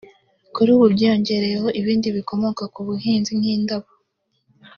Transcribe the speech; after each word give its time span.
kuri 0.53 0.69
ubu 0.75 0.85
byiyongereyeho 0.93 1.67
ibindi 1.79 2.07
bikomoka 2.17 2.63
ku 2.73 2.79
buhinzi 2.87 3.31
nk’indabo 3.39 3.89